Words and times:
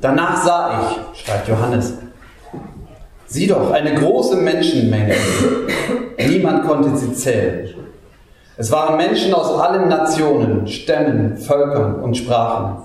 Danach 0.00 0.42
sah 0.42 0.80
ich, 0.80 1.20
schreibt 1.24 1.48
Johannes, 1.48 1.94
sieh 3.26 3.46
doch, 3.46 3.70
eine 3.70 3.94
große 3.94 4.36
Menschenmenge. 4.36 5.14
Niemand 6.18 6.66
konnte 6.66 6.96
sie 6.96 7.12
zählen. 7.12 7.68
Es 8.56 8.70
waren 8.70 8.96
Menschen 8.96 9.32
aus 9.34 9.58
allen 9.58 9.88
Nationen, 9.88 10.66
Stämmen, 10.66 11.36
Völkern 11.36 11.96
und 11.96 12.16
Sprachen. 12.16 12.82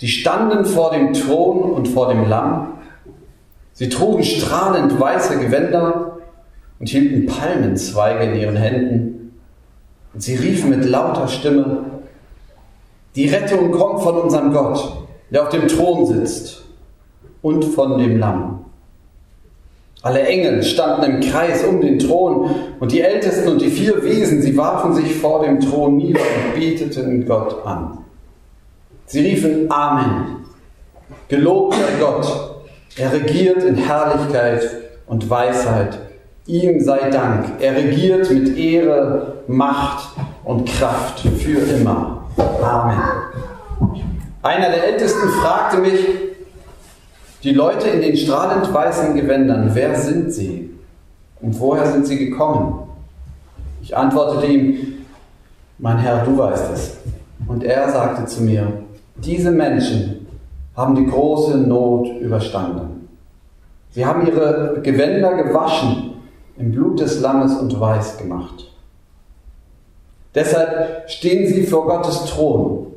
Die 0.00 0.08
standen 0.08 0.64
vor 0.64 0.92
dem 0.92 1.12
Thron 1.12 1.72
und 1.72 1.88
vor 1.88 2.08
dem 2.08 2.28
Lamm. 2.28 2.74
Sie 3.72 3.88
trugen 3.88 4.22
strahlend 4.22 4.98
weiße 4.98 5.38
Gewänder 5.38 6.18
und 6.78 6.88
hielten 6.88 7.26
Palmenzweige 7.26 8.24
in 8.24 8.40
ihren 8.40 8.56
Händen. 8.56 9.40
Und 10.12 10.22
sie 10.22 10.34
riefen 10.34 10.70
mit 10.70 10.84
lauter 10.84 11.28
Stimme, 11.28 11.84
die 13.16 13.28
Rettung 13.28 13.72
kommt 13.72 14.02
von 14.02 14.16
unserem 14.18 14.52
Gott, 14.52 15.08
der 15.30 15.42
auf 15.42 15.48
dem 15.50 15.68
Thron 15.68 16.06
sitzt 16.06 16.62
und 17.42 17.64
von 17.64 17.98
dem 17.98 18.18
Lamm. 18.18 18.64
Alle 20.02 20.22
Engel 20.22 20.62
standen 20.62 21.04
im 21.04 21.20
Kreis 21.20 21.62
um 21.64 21.80
den 21.80 21.98
Thron 21.98 22.50
und 22.80 22.90
die 22.90 23.02
Ältesten 23.02 23.48
und 23.48 23.60
die 23.60 23.68
vier 23.68 24.02
Wesen, 24.02 24.40
sie 24.40 24.56
warfen 24.56 24.94
sich 24.94 25.14
vor 25.14 25.44
dem 25.44 25.60
Thron 25.60 25.98
nieder 25.98 26.20
und 26.20 26.58
beteten 26.58 27.26
Gott 27.26 27.66
an. 27.66 27.98
Sie 29.06 29.20
riefen 29.20 29.70
Amen. 29.70 30.36
Gelobt 31.28 31.74
sei 31.74 32.00
Gott. 32.00 32.62
Er 32.96 33.12
regiert 33.12 33.62
in 33.62 33.74
Herrlichkeit 33.74 34.62
und 35.06 35.28
Weisheit. 35.28 35.98
Ihm 36.46 36.80
sei 36.80 37.10
Dank. 37.10 37.60
Er 37.60 37.76
regiert 37.76 38.30
mit 38.30 38.56
Ehre, 38.56 39.42
Macht 39.46 40.08
und 40.44 40.66
Kraft 40.66 41.20
für 41.20 41.58
immer. 41.58 42.24
Amen. 42.62 44.09
Einer 44.42 44.70
der 44.70 44.84
Ältesten 44.84 45.28
fragte 45.28 45.78
mich, 45.78 46.00
die 47.42 47.52
Leute 47.52 47.88
in 47.88 48.00
den 48.00 48.16
strahlend 48.16 48.72
weißen 48.72 49.14
Gewändern, 49.14 49.70
wer 49.74 49.94
sind 49.94 50.32
sie 50.32 50.70
und 51.42 51.58
woher 51.60 51.86
sind 51.92 52.06
sie 52.06 52.18
gekommen? 52.18 52.88
Ich 53.82 53.94
antwortete 53.94 54.46
ihm, 54.46 55.04
mein 55.78 55.98
Herr, 55.98 56.24
du 56.24 56.38
weißt 56.38 56.72
es. 56.72 56.96
Und 57.46 57.64
er 57.64 57.90
sagte 57.90 58.24
zu 58.26 58.42
mir, 58.42 58.66
diese 59.16 59.50
Menschen 59.50 60.26
haben 60.74 60.94
die 60.94 61.06
große 61.06 61.58
Not 61.58 62.08
überstanden. 62.20 63.08
Sie 63.90 64.06
haben 64.06 64.26
ihre 64.26 64.80
Gewänder 64.82 65.34
gewaschen, 65.34 66.14
im 66.56 66.72
Blut 66.72 67.00
des 67.00 67.20
Lammes 67.20 67.58
und 67.58 67.78
weiß 67.78 68.18
gemacht. 68.18 68.70
Deshalb 70.34 71.10
stehen 71.10 71.46
sie 71.46 71.64
vor 71.64 71.86
Gottes 71.86 72.24
Thron 72.26 72.89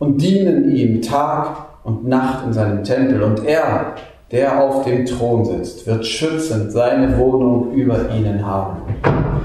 und 0.00 0.20
dienen 0.20 0.74
ihm 0.74 1.02
Tag 1.02 1.56
und 1.84 2.08
Nacht 2.08 2.46
in 2.46 2.52
seinem 2.52 2.82
Tempel. 2.82 3.22
Und 3.22 3.44
er, 3.44 3.94
der 4.32 4.60
auf 4.60 4.84
dem 4.84 5.04
Thron 5.06 5.44
sitzt, 5.44 5.86
wird 5.86 6.04
schützend 6.04 6.72
seine 6.72 7.16
Wohnung 7.18 7.72
über 7.72 8.10
ihnen 8.10 8.44
haben. 8.44 8.78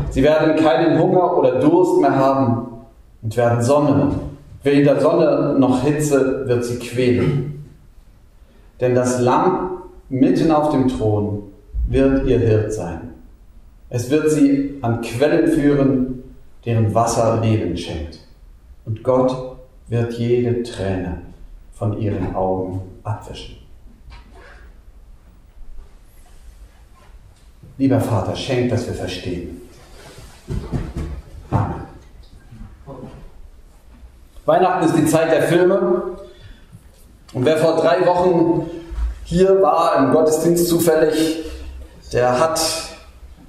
Sie 0.09 0.23
werden 0.23 0.55
keinen 0.55 0.99
Hunger 0.99 1.37
oder 1.37 1.59
Durst 1.59 2.01
mehr 2.01 2.15
haben 2.15 2.67
und 3.21 3.35
werden 3.37 3.61
Sonne. 3.61 4.11
Weder 4.63 4.99
Sonne 4.99 5.59
noch 5.59 5.83
Hitze 5.83 6.47
wird 6.47 6.63
sie 6.63 6.79
quälen. 6.79 7.65
Denn 8.79 8.95
das 8.95 9.19
Lamm 9.19 9.81
mitten 10.09 10.51
auf 10.51 10.69
dem 10.69 10.87
Thron 10.87 11.43
wird 11.87 12.25
ihr 12.27 12.39
Hirt 12.39 12.73
sein. 12.73 13.01
Es 13.89 14.09
wird 14.09 14.31
sie 14.31 14.77
an 14.81 15.01
Quellen 15.01 15.47
führen, 15.47 16.23
deren 16.65 16.95
Wasser 16.95 17.41
Leben 17.41 17.75
schenkt. 17.75 18.19
Und 18.85 19.03
Gott 19.03 19.54
wird 19.87 20.13
jede 20.13 20.63
Träne 20.63 21.21
von 21.73 21.99
ihren 21.99 22.35
Augen 22.35 22.81
abwischen. 23.03 23.57
Lieber 27.77 27.99
Vater, 27.99 28.35
schenk, 28.35 28.69
dass 28.69 28.87
wir 28.87 28.93
verstehen. 28.93 29.61
Amen. 31.51 31.81
Weihnachten 34.45 34.85
ist 34.85 34.97
die 34.97 35.05
Zeit 35.05 35.31
der 35.31 35.43
Filme. 35.43 36.15
Und 37.33 37.43
wer 37.43 37.57
vor 37.57 37.75
drei 37.75 38.05
Wochen 38.05 38.69
hier 39.25 39.61
war 39.61 39.97
im 39.97 40.13
Gottesdienst 40.13 40.69
zufällig, 40.69 41.43
der 42.13 42.39
hat 42.39 42.61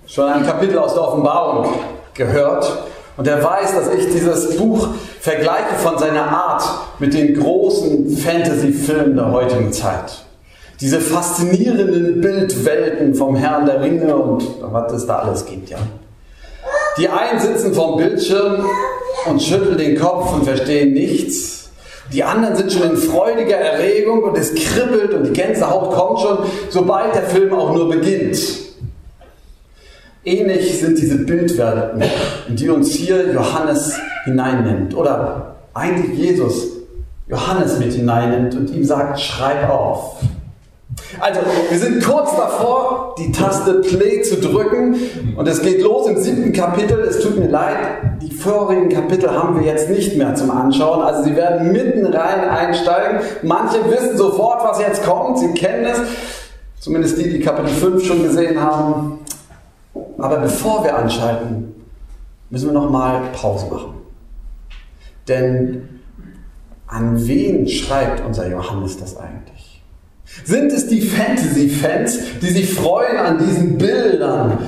schon 0.07 0.29
ein 0.29 0.45
Kapitel 0.45 0.79
aus 0.79 0.95
der 0.95 1.03
Offenbarung 1.03 1.75
gehört. 2.15 2.89
Und 3.17 3.29
er 3.29 3.43
weiß, 3.43 3.75
dass 3.75 3.95
ich 3.95 4.07
dieses 4.07 4.57
Buch 4.57 4.89
vergleiche 5.27 5.75
von 5.83 5.99
seiner 5.99 6.29
Art 6.29 6.63
mit 7.01 7.13
den 7.13 7.35
großen 7.35 8.17
Fantasy-Filmen 8.17 9.17
der 9.17 9.33
heutigen 9.33 9.73
Zeit. 9.73 10.25
Diese 10.81 11.01
faszinierenden 11.01 12.21
Bildwelten 12.21 13.13
vom 13.13 13.35
Herrn 13.35 13.67
der 13.67 13.83
Ringe 13.83 14.15
und 14.15 14.47
was 14.61 14.93
es 14.93 15.07
da 15.07 15.19
alles 15.19 15.45
gibt, 15.45 15.69
ja. 15.69 15.79
Die 16.97 17.09
einen 17.09 17.41
sitzen 17.41 17.75
vorm 17.75 17.97
Bildschirm 17.97 18.67
und 19.29 19.43
schütteln 19.43 19.77
den 19.77 19.99
Kopf 19.99 20.33
und 20.33 20.45
verstehen 20.45 20.93
nichts. 20.93 21.71
Die 22.13 22.23
anderen 22.23 22.55
sind 22.55 22.73
schon 22.73 22.91
in 22.91 22.97
freudiger 22.97 23.57
Erregung 23.57 24.23
und 24.23 24.39
es 24.39 24.55
kribbelt 24.55 25.13
und 25.13 25.25
die 25.25 25.33
Gänsehaut 25.33 25.91
kommt 25.91 26.21
schon, 26.21 26.39
sobald 26.69 27.17
der 27.17 27.25
Film 27.25 27.53
auch 27.53 27.75
nur 27.75 27.89
beginnt. 27.89 28.39
Ähnlich 30.27 30.81
sind 30.81 30.99
diese 30.99 31.19
Bildwelten, 31.19 32.03
in 32.49 32.57
die 32.57 32.69
uns 32.69 32.91
hier 32.91 33.33
Johannes 33.33 33.97
hineinnimmt. 34.25 34.97
Oder 34.97 35.55
eigentlich 35.73 36.19
Jesus 36.19 36.67
Johannes 37.29 37.79
mit 37.79 37.93
hineinnimmt 37.93 38.57
und 38.57 38.71
ihm 38.71 38.85
sagt, 38.85 39.21
schreib 39.21 39.71
auf. 39.71 40.17
Also, 41.21 41.41
wir 41.71 41.79
sind 41.79 42.05
kurz 42.05 42.35
davor, 42.35 43.15
die 43.17 43.31
Taste 43.31 43.75
Play 43.83 44.23
zu 44.23 44.41
drücken 44.41 44.97
und 45.37 45.47
es 45.47 45.63
geht 45.63 45.81
los 45.83 46.09
im 46.09 46.17
siebten 46.17 46.53
Kapitel. 46.53 46.99
Es 47.03 47.21
tut 47.21 47.39
mir 47.39 47.49
leid, 47.49 47.77
die 48.21 48.33
vorigen 48.33 48.89
Kapitel 48.89 49.31
haben 49.31 49.61
wir 49.61 49.65
jetzt 49.65 49.91
nicht 49.91 50.17
mehr 50.17 50.35
zum 50.35 50.51
Anschauen. 50.51 51.03
Also, 51.03 51.23
Sie 51.23 51.37
werden 51.37 51.71
mitten 51.71 52.05
rein 52.05 52.49
einsteigen. 52.49 53.21
Manche 53.45 53.79
wissen 53.89 54.17
sofort, 54.17 54.65
was 54.65 54.81
jetzt 54.81 55.05
kommt. 55.05 55.39
Sie 55.39 55.55
kennen 55.55 55.85
es. 55.85 56.01
Zumindest 56.81 57.17
die, 57.17 57.31
die 57.31 57.41
Kapitel 57.41 57.69
5 57.69 58.05
schon 58.05 58.25
gesehen 58.25 58.61
haben. 58.61 59.21
Aber 60.27 60.39
bevor 60.39 60.83
wir 60.83 60.99
anschalten, 60.99 61.73
müssen 62.51 62.67
wir 62.67 62.73
nochmal 62.73 63.21
Pause 63.33 63.67
machen. 63.67 63.95
Denn 65.29 66.01
an 66.89 67.29
wen 67.29 67.69
schreibt 67.69 68.27
unser 68.27 68.51
Johannes 68.51 68.99
das 68.99 69.17
eigentlich? 69.17 69.85
Sind 70.45 70.73
es 70.73 70.89
die 70.89 71.01
Fantasy-Fans, 71.01 72.19
die 72.43 72.49
sich 72.49 72.75
freuen 72.75 73.19
an 73.19 73.39
diesen 73.39 73.79
Bildern, 73.79 74.59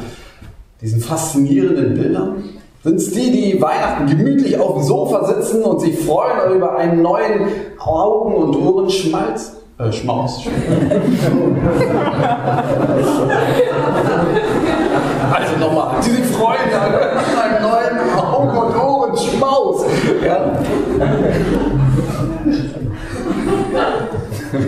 diesen 0.80 1.00
faszinierenden 1.00 1.94
Bildern? 1.94 2.44
Sind 2.84 2.94
es 2.94 3.10
die, 3.10 3.32
die 3.32 3.60
Weihnachten 3.60 4.06
gemütlich 4.06 4.60
auf 4.60 4.75
dem 4.75 4.84
Sofa 4.84 5.25
sitzen 5.25 5.64
und 5.64 5.80
sich 5.80 5.98
freuen 5.98 6.54
über 6.54 6.78
einen 6.78 7.02
neuen 7.02 7.48
Augen- 7.80 8.36
und 8.36 8.54
Ohrenschmalz? 8.54 9.56
Äh, 9.76 9.90
Schmaus. 9.90 10.40
also 15.32 15.56
nochmal, 15.58 15.96
die 16.04 16.10
sich 16.10 16.26
freuen 16.26 16.72
an 16.72 16.94
einem 16.94 17.62
neuen 17.62 18.18
Augen- 18.18 18.56
und 18.56 18.76
Ohrenschmaus. 18.76 19.84
Ja? 20.24 20.58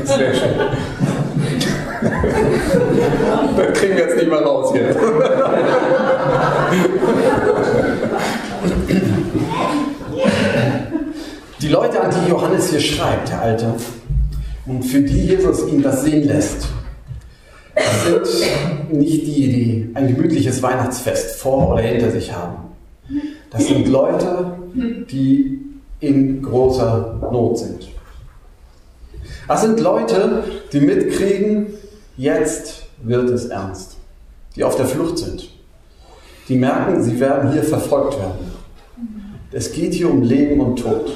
Sehr 0.04 0.34
schön. 0.34 0.50
Das 3.56 3.78
kriegen 3.78 3.97
wir 3.97 4.04
jetzt 4.06 4.16
nicht 4.16 4.31
mal 4.31 4.43
raus 4.43 4.72
hier. 4.72 4.94
Die 11.60 11.69
Leute, 11.69 12.00
an 12.00 12.10
die 12.10 12.31
Johannes 12.31 12.71
hier 12.71 12.81
schreibt, 12.81 13.28
der 13.28 13.42
Alte, 13.42 13.75
und 14.66 14.82
für 14.82 15.01
die 15.01 15.27
Jesus 15.27 15.66
ihn 15.66 15.83
das 15.83 16.03
sehen 16.03 16.27
lässt, 16.27 16.68
nicht 18.92 19.27
die, 19.27 19.48
die 19.48 19.91
ein 19.95 20.09
gemütliches 20.09 20.63
Weihnachtsfest 20.63 21.37
vor 21.37 21.72
oder 21.72 21.83
hinter 21.83 22.10
sich 22.10 22.33
haben. 22.33 22.57
Das 23.51 23.66
sind 23.66 23.89
Leute, 23.89 24.53
die 25.10 25.60
in 26.01 26.42
großer 26.42 27.19
Not 27.33 27.59
sind. 27.59 27.89
Das 29.48 29.63
sind 29.63 29.81
Leute, 29.81 30.45
die 30.72 30.81
mitkriegen, 30.81 31.66
jetzt 32.16 32.84
wird 33.03 33.31
es 33.31 33.47
ernst. 33.47 33.97
Die 34.57 34.65
auf 34.65 34.77
der 34.77 34.87
Flucht 34.87 35.19
sind. 35.19 35.51
Die 36.48 36.57
merken, 36.57 37.03
sie 37.03 37.19
werden 37.21 37.53
hier 37.53 37.63
verfolgt 37.63 38.19
werden. 38.19 38.53
Es 39.53 39.72
geht 39.72 39.95
hier 39.95 40.10
um 40.10 40.22
Leben 40.22 40.60
und 40.60 40.77
Tod. 40.77 41.13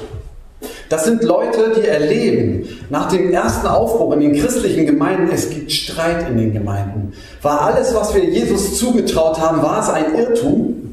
Das 0.89 1.05
sind 1.05 1.23
Leute, 1.23 1.73
die 1.75 1.87
erleben, 1.87 2.67
nach 2.89 3.09
dem 3.09 3.31
ersten 3.31 3.67
Aufbruch 3.67 4.13
in 4.13 4.19
den 4.19 4.35
christlichen 4.35 4.85
Gemeinden, 4.85 5.29
es 5.33 5.49
gibt 5.49 5.71
Streit 5.71 6.29
in 6.29 6.37
den 6.37 6.53
Gemeinden. 6.53 7.13
War 7.41 7.61
alles, 7.61 7.95
was 7.95 8.13
wir 8.13 8.23
Jesus 8.23 8.77
zugetraut 8.77 9.39
haben, 9.39 9.63
war 9.63 9.81
es 9.81 9.89
ein 9.89 10.15
Irrtum? 10.15 10.85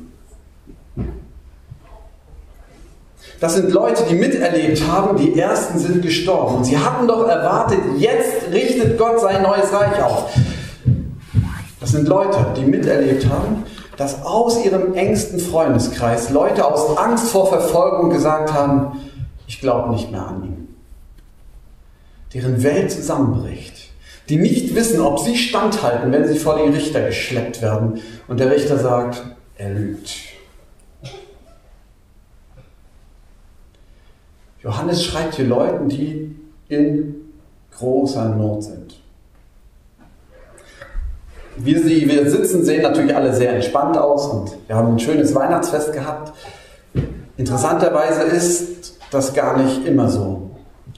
Das 3.43 3.55
sind 3.55 3.73
Leute, 3.73 4.05
die 4.09 4.15
miterlebt 4.15 4.87
haben, 4.87 5.17
die 5.17 5.39
Ersten 5.39 5.77
sind 5.79 6.01
gestorben. 6.01 6.63
Sie 6.63 6.79
hatten 6.79 7.09
doch 7.09 7.27
erwartet, 7.27 7.81
jetzt 7.99 8.53
richtet 8.53 8.97
Gott 8.97 9.21
sein 9.21 9.43
neues 9.43 9.73
Reich 9.73 10.01
auf. 10.01 10.31
Das 11.81 11.91
sind 11.91 12.07
Leute, 12.07 12.39
die 12.57 12.65
miterlebt 12.65 13.29
haben, 13.29 13.65
dass 13.97 14.25
aus 14.25 14.65
ihrem 14.65 14.95
engsten 14.95 15.41
Freundeskreis 15.41 16.31
Leute 16.31 16.65
aus 16.65 16.97
Angst 16.97 17.31
vor 17.31 17.49
Verfolgung 17.49 18.11
gesagt 18.11 18.55
haben, 18.55 19.01
ich 19.47 19.61
glaube 19.61 19.93
nicht 19.93 20.11
mehr 20.11 20.27
an 20.27 20.45
ihn. 20.45 20.69
Deren 22.35 22.63
Welt 22.63 22.91
zusammenbricht. 22.91 23.91
Die 24.29 24.37
nicht 24.37 24.75
wissen, 24.75 25.01
ob 25.01 25.19
sie 25.19 25.37
standhalten, 25.37 26.13
wenn 26.13 26.27
sie 26.27 26.39
vor 26.39 26.57
den 26.57 26.73
Richter 26.73 27.03
geschleppt 27.03 27.61
werden. 27.61 28.01
Und 28.29 28.41
der 28.41 28.51
Richter 28.51 28.79
sagt, 28.79 29.23
er 29.57 29.71
lügt. 29.71 30.11
Johannes 34.63 35.05
schreibt 35.05 35.35
hier 35.35 35.47
Leuten, 35.47 35.89
die 35.89 36.37
in 36.69 37.17
großer 37.77 38.29
Not 38.37 38.65
sind. 38.65 39.01
Wir, 41.57 41.83
sie, 41.83 42.09
wir 42.09 42.31
sitzen, 42.31 42.65
sehen 42.65 42.83
natürlich 42.83 43.15
alle 43.15 43.35
sehr 43.35 43.55
entspannt 43.55 43.99
aus 43.99 44.27
und 44.27 44.57
wir 44.67 44.77
haben 44.77 44.95
ein 44.95 44.99
schönes 44.99 45.35
Weihnachtsfest 45.35 45.93
gehabt. 45.93 46.33
Interessanterweise 47.37 48.23
ist 48.23 48.99
das 49.13 49.35
gar 49.35 49.57
nicht 49.59 49.87
immer 49.87 50.09
so. 50.09 50.51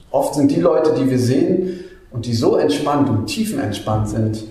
Oft 0.09 0.35
sind 0.35 0.49
die 0.51 0.61
Leute, 0.61 0.93
die 0.93 1.09
wir 1.09 1.19
sehen 1.19 1.81
und 2.11 2.25
die 2.25 2.33
so 2.33 2.55
entspannt 2.57 3.09
und 3.09 3.27
tiefenentspannt 3.27 4.09
sind, 4.09 4.45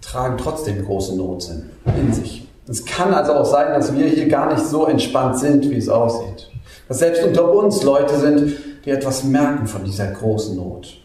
tragen 0.00 0.38
trotzdem 0.38 0.84
große 0.84 1.16
Not 1.16 1.50
in 1.98 2.12
sich. 2.12 2.46
Es 2.68 2.84
kann 2.84 3.12
also 3.12 3.32
auch 3.34 3.44
sein, 3.44 3.72
dass 3.72 3.94
wir 3.94 4.06
hier 4.06 4.28
gar 4.28 4.52
nicht 4.52 4.64
so 4.64 4.86
entspannt 4.86 5.38
sind, 5.38 5.70
wie 5.70 5.76
es 5.76 5.88
aussieht. 5.88 6.50
Dass 6.88 7.00
selbst 7.00 7.24
unter 7.24 7.52
uns 7.52 7.82
Leute 7.82 8.16
sind, 8.18 8.52
die 8.84 8.90
etwas 8.90 9.24
merken 9.24 9.66
von 9.66 9.84
dieser 9.84 10.06
großen 10.06 10.56
Not. 10.56 11.00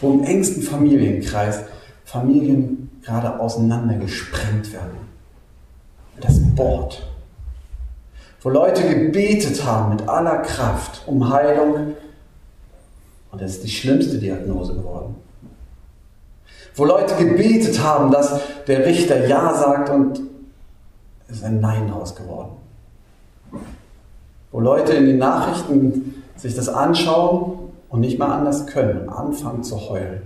Wo 0.00 0.12
im 0.12 0.24
engsten 0.24 0.62
Familienkreis 0.62 1.60
Familien 2.04 2.90
gerade 3.04 3.38
auseinandergesprengt 3.38 4.72
werden. 4.72 4.98
Das 6.20 6.38
bohrt. 6.54 7.06
Wo 8.42 8.48
Leute 8.48 8.88
gebetet 8.88 9.64
haben 9.64 9.90
mit 9.90 10.08
aller 10.08 10.38
Kraft 10.38 11.02
um 11.06 11.30
Heilung. 11.30 11.94
Und 13.30 13.40
das 13.40 13.52
ist 13.52 13.64
die 13.64 13.70
schlimmste 13.70 14.18
Diagnose 14.18 14.74
geworden. 14.74 15.14
Wo 16.74 16.84
Leute 16.84 17.14
gebetet 17.16 17.82
haben, 17.82 18.10
dass 18.10 18.40
der 18.66 18.86
Richter 18.86 19.26
Ja 19.26 19.54
sagt 19.54 19.90
und 19.90 20.20
es 21.28 21.36
ist 21.36 21.44
ein 21.44 21.60
Nein 21.60 21.92
ausgeworden. 21.92 22.52
Wo 24.50 24.60
Leute 24.60 24.94
in 24.94 25.06
den 25.06 25.18
Nachrichten 25.18 26.24
sich 26.36 26.54
das 26.54 26.68
anschauen 26.68 27.70
und 27.88 28.00
nicht 28.00 28.18
mal 28.18 28.32
anders 28.32 28.66
können 28.66 29.02
und 29.02 29.08
anfangen 29.10 29.62
zu 29.62 29.90
heulen. 29.90 30.22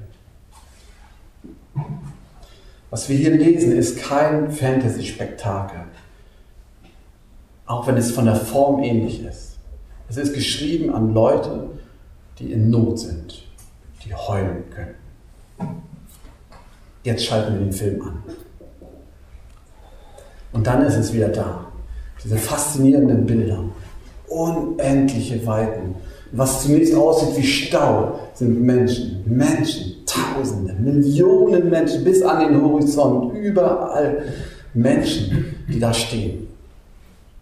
Was 2.90 3.08
wir 3.08 3.16
hier 3.16 3.32
lesen, 3.32 3.76
ist 3.76 3.99
kein 3.99 4.52
Fantasy-Spektakel. 4.52 5.81
Auch 7.66 7.87
wenn 7.87 7.96
es 7.96 8.11
von 8.11 8.26
der 8.26 8.37
Form 8.37 8.82
ähnlich 8.82 9.25
ist. 9.25 9.58
Es 10.08 10.16
ist 10.16 10.34
geschrieben 10.34 10.94
an 10.94 11.14
Leute, 11.14 11.70
die 12.38 12.52
in 12.52 12.70
Not 12.70 12.99
sind, 12.99 13.46
die 14.05 14.14
heulen 14.14 14.64
können. 14.70 14.94
Jetzt 17.02 17.25
schalten 17.25 17.55
wir 17.55 17.61
den 17.61 17.72
Film 17.72 18.02
an. 18.02 18.22
Und 20.52 20.66
dann 20.66 20.82
ist 20.82 20.96
es 20.96 21.12
wieder 21.12 21.28
da. 21.28 21.66
Diese 22.22 22.37
faszinierenden 22.37 23.26
Bilder. 23.26 23.64
Unendliche 24.28 25.44
Weiten. 25.46 25.96
Was 26.32 26.62
zunächst 26.62 26.94
aussieht 26.94 27.37
wie 27.37 27.46
Stau, 27.46 28.20
sind 28.34 28.62
Menschen. 28.62 29.22
Menschen. 29.26 29.93
Tausende, 30.06 30.75
Millionen 30.75 31.70
Menschen 31.70 32.05
bis 32.05 32.22
an 32.22 32.40
den 32.40 32.62
Horizont. 32.62 33.34
Überall 33.34 34.22
Menschen, 34.72 35.56
die 35.69 35.81
da 35.81 35.93
stehen. 35.93 36.46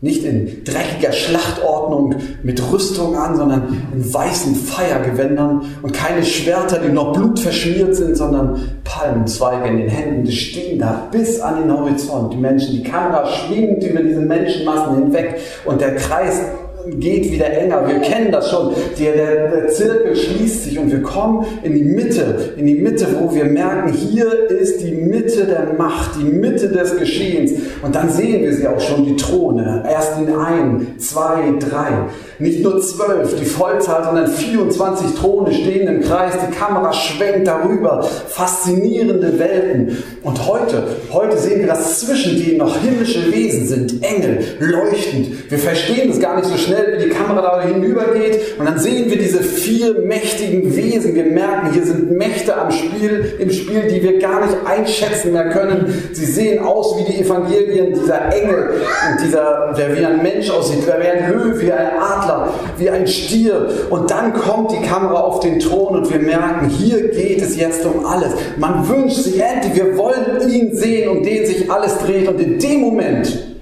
Nicht 0.04 0.24
in 0.24 0.64
dreckiger 0.64 1.12
Schlachtordnung 1.12 2.16
mit 2.42 2.60
Rüstung 2.72 3.16
an, 3.16 3.36
sondern 3.36 3.86
in 3.94 4.12
weißen 4.12 4.56
Feiergewändern 4.56 5.62
und 5.80 5.92
keine 5.92 6.24
Schwerter, 6.24 6.80
die 6.80 6.88
noch 6.88 7.12
blutverschmiert 7.12 7.94
sind, 7.94 8.16
sondern 8.16 8.80
Palmenzweige 8.82 9.68
in 9.68 9.76
den 9.76 9.88
Händen. 9.88 10.24
Die 10.24 10.32
stehen 10.32 10.80
da 10.80 11.06
bis 11.12 11.38
an 11.38 11.62
den 11.62 11.72
Horizont. 11.72 12.32
Die 12.32 12.36
Menschen, 12.36 12.72
die 12.72 12.82
Kamera 12.82 13.28
schwingt 13.28 13.84
über 13.84 14.02
diese 14.02 14.22
Menschenmassen 14.22 15.04
hinweg 15.04 15.36
und 15.66 15.80
der 15.80 15.94
Kreis 15.94 16.40
geht 16.86 17.30
wieder 17.30 17.50
enger. 17.50 17.86
Wir 17.86 18.00
kennen 18.00 18.32
das 18.32 18.50
schon. 18.50 18.74
Der, 18.98 19.12
der, 19.12 19.50
der, 19.50 19.68
Zirkel 19.68 20.16
schließt 20.16 20.64
sich 20.64 20.78
und 20.78 20.90
wir 20.90 21.02
kommen 21.02 21.46
in 21.62 21.74
die 21.74 21.84
Mitte, 21.84 22.54
in 22.56 22.66
die 22.66 22.74
Mitte, 22.74 23.06
wo 23.18 23.34
wir 23.34 23.44
merken, 23.44 23.92
hier 23.92 24.50
ist 24.50 24.82
die 24.82 24.92
Mitte 24.92 25.44
der 25.44 25.74
Macht, 25.78 26.18
die 26.20 26.24
Mitte 26.24 26.68
des 26.68 26.96
Geschehens. 26.96 27.52
Und 27.82 27.94
dann 27.94 28.10
sehen 28.10 28.42
wir 28.42 28.52
sie 28.52 28.66
auch 28.66 28.80
schon, 28.80 29.04
die 29.04 29.16
Throne. 29.16 29.84
Erst 29.88 30.18
in 30.18 30.34
ein, 30.34 30.94
zwei, 30.98 31.54
drei. 31.58 32.06
Nicht 32.38 32.62
nur 32.62 32.80
zwölf, 32.80 33.36
die 33.38 33.44
Vollzahl, 33.44 34.04
sondern 34.04 34.26
24 34.26 35.14
Throne 35.14 35.52
stehen 35.52 35.86
im 35.86 36.00
Kreis. 36.00 36.34
Die 36.46 36.54
Kamera 36.54 36.92
schwenkt 36.92 37.46
darüber. 37.46 38.02
Faszinierende 38.02 39.38
Welten. 39.38 40.02
Und 40.22 40.46
heute, 40.46 40.84
heute 41.12 41.38
sehen 41.38 41.60
wir, 41.60 41.68
dass 41.68 42.00
zwischen 42.00 42.36
denen 42.42 42.58
noch 42.58 42.76
himmlische 42.78 43.32
Wesen 43.32 43.66
sind. 43.66 44.02
Engel, 44.02 44.40
leuchtend. 44.58 45.50
Wir 45.50 45.58
verstehen 45.58 46.10
es 46.10 46.20
gar 46.20 46.36
nicht 46.36 46.48
so 46.48 46.56
schnell 46.56 46.71
schnell 46.72 46.98
wie 46.98 47.04
die 47.04 47.10
Kamera 47.10 47.56
da 47.56 47.62
hinübergeht 47.62 48.58
und 48.58 48.66
dann 48.66 48.78
sehen 48.78 49.10
wir 49.10 49.18
diese 49.18 49.42
vier 49.42 50.00
mächtigen 50.00 50.74
Wesen. 50.74 51.14
Wir 51.14 51.24
merken, 51.24 51.72
hier 51.72 51.84
sind 51.84 52.10
Mächte 52.12 52.56
am 52.56 52.70
Spiel, 52.70 53.34
im 53.38 53.50
Spiel, 53.50 53.82
die 53.88 54.02
wir 54.02 54.18
gar 54.18 54.44
nicht 54.44 54.56
einschätzen 54.64 55.32
mehr 55.32 55.50
können. 55.50 56.10
Sie 56.12 56.24
sehen 56.24 56.64
aus 56.64 56.96
wie 56.98 57.12
die 57.12 57.20
Evangelien, 57.20 57.92
dieser 57.92 58.32
Engel 58.32 58.70
und 59.10 59.24
dieser, 59.24 59.74
der 59.76 59.96
wie 59.96 60.04
ein 60.04 60.22
Mensch 60.22 60.50
aussieht, 60.50 60.86
der 60.86 61.00
wie 61.00 61.08
ein 61.08 61.26
Höhe, 61.26 61.60
wie 61.60 61.72
ein 61.72 61.90
Adler, 61.98 62.54
wie 62.78 62.90
ein 62.90 63.06
Stier. 63.06 63.68
Und 63.90 64.10
dann 64.10 64.32
kommt 64.32 64.72
die 64.72 64.82
Kamera 64.86 65.20
auf 65.20 65.40
den 65.40 65.58
Thron 65.58 65.96
und 65.96 66.10
wir 66.10 66.20
merken, 66.20 66.68
hier 66.68 67.08
geht 67.08 67.42
es 67.42 67.56
jetzt 67.56 67.84
um 67.84 68.04
alles. 68.04 68.32
Man 68.56 68.88
wünscht 68.88 69.16
sich 69.16 69.40
endlich, 69.40 69.74
wir 69.74 69.96
wollen 69.96 70.48
ihn 70.48 70.74
sehen, 70.74 71.08
um 71.08 71.22
den 71.22 71.46
sich 71.46 71.70
alles 71.70 71.98
dreht. 71.98 72.28
Und 72.28 72.40
in 72.40 72.58
dem 72.58 72.80
Moment 72.80 73.56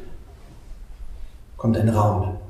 kommt 1.56 1.76
ein 1.76 1.88
Raum. 1.88 2.40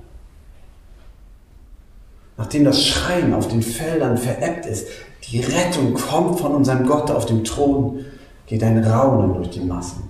Nachdem 2.41 2.65
das 2.65 2.83
Schreien 2.83 3.35
auf 3.35 3.49
den 3.49 3.61
Feldern 3.61 4.17
verebbt 4.17 4.65
ist, 4.65 4.89
die 5.31 5.41
Rettung 5.41 5.93
kommt 5.93 6.41
von 6.41 6.55
unserem 6.55 6.87
Gott 6.87 7.11
auf 7.11 7.27
dem 7.27 7.45
Thron, 7.45 8.07
geht 8.47 8.65
ein 8.65 8.83
Raunen 8.83 9.35
durch 9.35 9.51
die 9.51 9.61
Massen. 9.61 10.05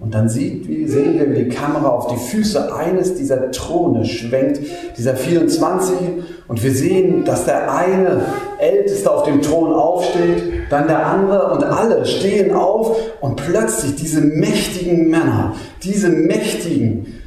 Und 0.00 0.14
dann 0.14 0.30
sieht, 0.30 0.66
wie, 0.66 0.88
sehen 0.88 1.18
wir, 1.18 1.28
wie 1.30 1.44
die 1.44 1.48
Kamera 1.50 1.88
auf 1.88 2.06
die 2.06 2.16
Füße 2.16 2.74
eines 2.74 3.14
dieser 3.14 3.50
Throne 3.50 4.06
schwenkt, 4.06 4.60
dieser 4.96 5.16
24, 5.16 5.98
und 6.46 6.62
wir 6.62 6.72
sehen, 6.72 7.26
dass 7.26 7.44
der 7.44 7.74
eine 7.74 8.22
Älteste 8.58 9.10
auf 9.10 9.24
dem 9.24 9.42
Thron 9.42 9.74
aufsteht, 9.74 10.62
dann 10.70 10.86
der 10.86 11.06
andere. 11.06 11.52
Und 11.52 11.62
alle 11.62 12.06
stehen 12.06 12.54
auf. 12.54 12.96
Und 13.20 13.36
plötzlich 13.36 13.96
diese 13.96 14.22
mächtigen 14.22 15.10
Männer, 15.10 15.56
diese 15.82 16.08
mächtigen, 16.08 17.20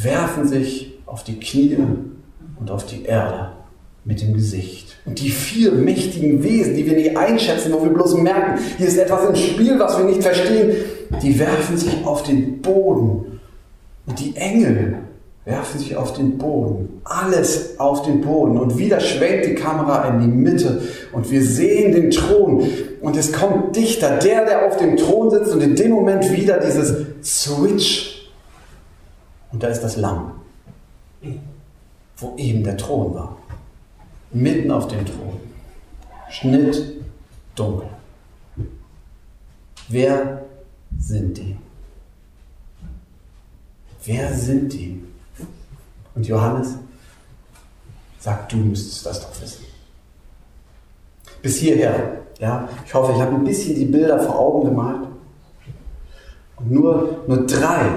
werfen 0.00 0.46
sich 0.46 0.96
auf 1.06 1.24
die 1.24 1.40
Knie 1.40 1.76
und 2.60 2.70
auf 2.70 2.86
die 2.86 3.02
Erde 3.04 3.57
mit 4.08 4.22
dem 4.22 4.34
Gesicht. 4.34 4.96
Und 5.04 5.20
die 5.20 5.28
vier 5.28 5.70
mächtigen 5.72 6.42
Wesen, 6.42 6.74
die 6.74 6.86
wir 6.86 6.94
nicht 6.94 7.16
einschätzen, 7.16 7.72
wo 7.72 7.82
wir 7.82 7.90
bloß 7.90 8.16
merken, 8.16 8.58
hier 8.78 8.88
ist 8.88 8.98
etwas 8.98 9.28
im 9.28 9.36
Spiel, 9.36 9.78
was 9.78 9.98
wir 9.98 10.06
nicht 10.06 10.22
verstehen, 10.22 10.72
die 11.22 11.38
werfen 11.38 11.76
sich 11.76 12.04
auf 12.04 12.22
den 12.22 12.60
Boden. 12.60 13.40
Und 14.06 14.18
die 14.18 14.34
Engel 14.34 14.96
werfen 15.44 15.78
sich 15.78 15.94
auf 15.94 16.14
den 16.14 16.38
Boden. 16.38 17.00
Alles 17.04 17.78
auf 17.78 18.02
den 18.02 18.22
Boden. 18.22 18.58
Und 18.58 18.78
wieder 18.78 18.98
schwenkt 18.98 19.46
die 19.46 19.54
Kamera 19.54 20.08
in 20.08 20.20
die 20.20 20.26
Mitte 20.26 20.82
und 21.12 21.30
wir 21.30 21.44
sehen 21.44 21.92
den 21.92 22.10
Thron. 22.10 22.66
Und 23.02 23.16
es 23.16 23.32
kommt 23.32 23.76
dichter, 23.76 24.16
der, 24.16 24.46
der 24.46 24.66
auf 24.66 24.78
dem 24.78 24.96
Thron 24.96 25.30
sitzt 25.30 25.52
und 25.52 25.62
in 25.62 25.76
dem 25.76 25.90
Moment 25.90 26.32
wieder 26.32 26.58
dieses 26.58 26.96
Switch. 27.22 28.30
Und 29.52 29.62
da 29.62 29.68
ist 29.68 29.82
das 29.82 29.96
Lamm 29.96 30.32
wo 32.18 32.34
eben 32.36 32.64
der 32.64 32.76
Thron 32.76 33.14
war. 33.14 33.36
Mitten 34.30 34.70
auf 34.70 34.88
dem 34.88 35.04
Thron. 35.06 35.40
Schnitt 36.30 37.00
dunkel. 37.54 37.88
Wer 39.88 40.42
sind 40.98 41.36
die? 41.38 41.56
Wer 44.04 44.32
sind 44.34 44.72
die? 44.72 45.02
Und 46.14 46.26
Johannes 46.26 46.74
sagt, 48.18 48.52
du 48.52 48.56
müsstest 48.56 49.06
das 49.06 49.20
doch 49.20 49.40
wissen. 49.40 49.64
Bis 51.40 51.56
hierher. 51.56 52.22
Ja, 52.38 52.68
ich 52.84 52.94
hoffe, 52.94 53.12
ich 53.12 53.20
habe 53.20 53.34
ein 53.34 53.44
bisschen 53.44 53.74
die 53.74 53.84
Bilder 53.84 54.18
vor 54.20 54.38
Augen 54.38 54.68
gemalt. 54.68 55.08
Und 56.56 56.70
nur, 56.70 57.24
nur 57.26 57.46
drei 57.46 57.90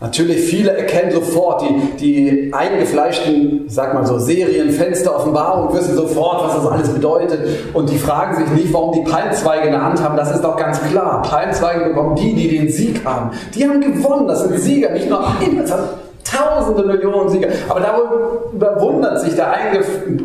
Natürlich, 0.00 0.48
viele 0.48 0.74
erkennen 0.74 1.12
sofort 1.12 1.62
die, 1.62 1.96
die 1.98 2.54
eingefleischten, 2.54 3.66
ich 3.66 3.74
sag 3.74 3.92
mal 3.92 4.06
so, 4.06 4.18
Serienfenster 4.18 5.14
Offenbarung, 5.14 5.74
wissen 5.76 5.94
sofort, 5.94 6.44
was 6.44 6.56
das 6.56 6.66
alles 6.66 6.88
bedeutet. 6.88 7.40
Und 7.74 7.90
die 7.90 7.98
fragen 7.98 8.36
sich 8.36 8.50
nicht, 8.62 8.72
warum 8.72 8.94
die 8.94 9.10
Palmzweige 9.10 9.66
in 9.66 9.72
der 9.72 9.84
Hand 9.84 10.02
haben. 10.02 10.16
Das 10.16 10.34
ist 10.34 10.42
doch 10.42 10.56
ganz 10.56 10.80
klar. 10.84 11.20
Palmzweige 11.20 11.90
bekommen 11.90 12.16
die, 12.16 12.34
die 12.34 12.48
den 12.48 12.70
Sieg 12.70 13.04
haben. 13.04 13.30
Die 13.54 13.68
haben 13.68 13.80
gewonnen. 13.82 14.26
Das 14.26 14.42
sind 14.42 14.58
Sieger, 14.58 14.90
nicht 14.92 15.10
nur 15.10 15.22
eine, 15.22 15.60
das 15.60 15.68
sind 15.68 15.80
tausende 16.24 16.84
Millionen 16.84 17.28
Sieger. 17.28 17.48
Aber 17.68 17.80
darüber 17.80 18.80
wundert 18.80 19.20
sich 19.20 19.34
der 19.34 19.52
einge, 19.52 19.84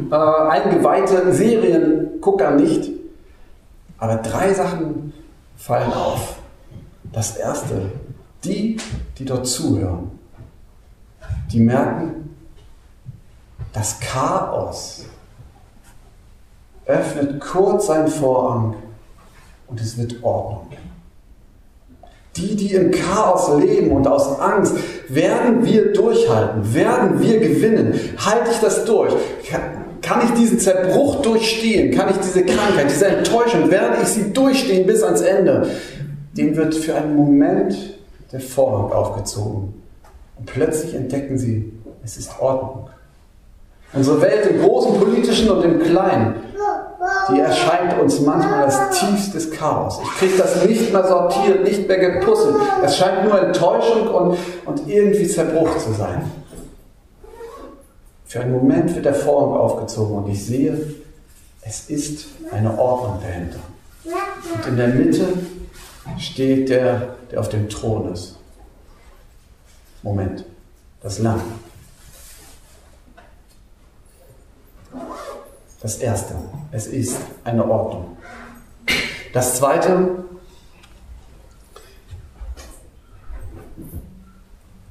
äh, 0.09 0.49
eingeweihte 0.51 1.33
Seriengucker 1.33 2.51
nicht. 2.51 2.91
Aber 3.97 4.15
drei 4.15 4.53
Sachen 4.53 5.11
fallen 5.57 5.91
auf. 5.91 6.35
Das 7.11 7.35
erste, 7.37 7.91
die, 8.45 8.77
die 9.17 9.25
dort 9.25 9.47
zuhören, 9.47 10.11
die 11.51 11.59
merken, 11.59 12.35
das 13.73 13.99
Chaos 13.99 15.05
öffnet 16.85 17.41
kurz 17.41 17.87
seinen 17.87 18.07
Vorhang 18.07 18.75
und 19.67 19.81
es 19.81 19.97
wird 19.97 20.23
Ordnung. 20.23 20.67
Die, 22.35 22.55
die 22.55 22.73
im 22.73 22.91
Chaos 22.91 23.57
leben 23.59 23.91
und 23.91 24.07
aus 24.07 24.39
Angst, 24.39 24.75
werden 25.07 25.65
wir 25.65 25.93
durchhalten, 25.93 26.73
werden 26.73 27.21
wir 27.21 27.39
gewinnen. 27.39 27.97
Halte 28.17 28.51
ich 28.51 28.59
das 28.59 28.83
durch? 28.85 29.13
Kann 30.01 30.21
ich 30.25 30.31
diesen 30.33 30.59
Zerbruch 30.59 31.21
durchstehen? 31.21 31.95
Kann 31.95 32.09
ich 32.09 32.17
diese 32.17 32.43
Krankheit, 32.43 32.89
diese 32.89 33.07
Enttäuschung, 33.07 33.71
werde 33.71 34.01
ich 34.03 34.09
sie 34.09 34.33
durchstehen 34.33 34.85
bis 34.85 35.01
ans 35.01 35.21
Ende? 35.21 35.69
Dem 36.33 36.55
wird 36.57 36.75
für 36.75 36.95
einen 36.95 37.15
Moment 37.15 37.94
der 38.31 38.39
Vorhang 38.39 38.91
aufgezogen. 38.91 39.81
Und 40.37 40.45
plötzlich 40.45 40.93
entdecken 40.95 41.37
sie, 41.37 41.71
es 42.03 42.17
ist 42.17 42.39
Ordnung. 42.39 42.89
Unsere 43.93 44.21
Welt 44.21 44.45
im 44.47 44.61
Großen, 44.61 44.99
Politischen 44.99 45.49
und 45.49 45.63
im 45.63 45.79
Kleinen, 45.79 46.35
die 47.31 47.39
erscheint 47.39 47.99
uns 47.99 48.19
manchmal 48.19 48.65
als 48.65 48.99
tiefstes 48.99 49.51
Chaos. 49.51 49.99
Ich 50.03 50.09
kriege 50.19 50.37
das 50.37 50.65
nicht 50.65 50.91
mehr 50.91 51.07
sortiert, 51.07 51.63
nicht 51.63 51.87
mehr 51.87 51.97
gepuzzelt. 51.97 52.55
Es 52.83 52.97
scheint 52.97 53.23
nur 53.23 53.39
Enttäuschung 53.39 54.07
und, 54.07 54.37
und 54.65 54.87
irgendwie 54.87 55.27
Zerbruch 55.27 55.77
zu 55.77 55.93
sein. 55.93 56.29
Für 58.25 58.41
einen 58.41 58.53
Moment 58.53 58.93
wird 58.93 59.05
der 59.05 59.13
Vorhang 59.13 59.57
aufgezogen 59.57 60.17
und 60.17 60.29
ich 60.29 60.45
sehe, 60.45 60.77
es 61.61 61.89
ist 61.89 62.27
eine 62.51 62.77
Ordnung 62.77 63.19
dahinter. 63.21 63.59
Und 64.03 64.67
in 64.67 64.77
der 64.77 64.89
Mitte 64.89 65.25
steht 66.17 66.69
der, 66.69 67.15
der 67.31 67.39
auf 67.39 67.49
dem 67.49 67.69
Thron 67.69 68.13
ist. 68.13 68.37
Moment, 70.01 70.45
das 71.01 71.19
Lamm. 71.19 71.41
Das 75.81 75.97
Erste, 75.97 76.35
es 76.71 76.87
ist 76.87 77.17
eine 77.43 77.63
Ordnung. 77.69 78.17
Das 79.33 79.57
Zweite, 79.57 80.23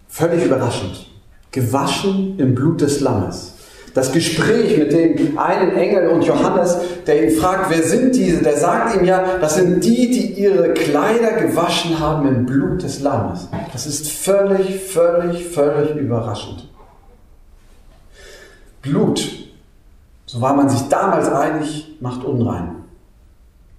völlig 0.09 0.45
überraschend, 0.45 1.11
gewaschen 1.51 2.39
im 2.39 2.55
Blut 2.55 2.81
des 2.81 3.01
Lammes. 3.01 3.54
Das 3.95 4.11
Gespräch 4.11 4.77
mit 4.77 4.93
dem 4.93 5.39
einen 5.39 5.77
Engel 5.77 6.09
und 6.09 6.25
Johannes, 6.25 6.77
der 7.07 7.25
ihn 7.25 7.39
fragt, 7.39 7.71
wer 7.71 7.85
sind 7.85 8.17
diese? 8.17 8.43
Der 8.43 8.57
sagt 8.57 8.97
ihm 8.97 9.05
ja, 9.05 9.39
das 9.41 9.55
sind 9.55 9.85
die, 9.85 10.11
die 10.11 10.33
ihre 10.33 10.75
Kleider 10.75 11.35
gewaschen 11.35 12.01
haben 12.01 12.27
im 12.27 12.45
Blut 12.45 12.83
des 12.83 13.01
Lammes. 13.01 13.49
Das 13.73 13.87
ist 13.87 14.11
völlig, 14.11 14.81
völlig, 14.81 15.47
völlig 15.47 15.95
überraschend. 15.95 16.69
Blut, 18.83 19.31
so 20.27 20.41
war 20.41 20.55
man 20.55 20.69
sich 20.69 20.89
damals 20.89 21.31
einig, 21.31 21.97
macht 22.01 22.25
unrein. 22.25 22.75